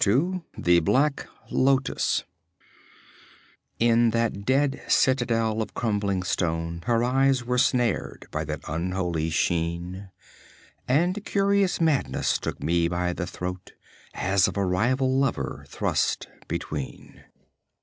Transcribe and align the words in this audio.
2 0.01 0.43
The 0.57 0.79
Black 0.79 1.27
Lotus 1.51 2.23
_In 3.79 4.11
that 4.13 4.45
dead 4.45 4.81
citadel 4.87 5.61
of 5.61 5.75
crumbling 5.75 6.23
stone 6.23 6.81
Her 6.87 7.03
eyes 7.03 7.45
were 7.45 7.59
snared 7.59 8.25
by 8.31 8.43
that 8.45 8.61
unholy 8.67 9.29
sheen, 9.29 10.09
And 10.87 11.23
curious 11.23 11.79
madness 11.79 12.39
took 12.39 12.63
me 12.63 12.87
by 12.87 13.13
the 13.13 13.27
throat, 13.27 13.73
As 14.15 14.47
of 14.47 14.57
a 14.57 14.65
rival 14.65 15.19
lover 15.19 15.65
thrust 15.69 16.27
between. 16.47 17.23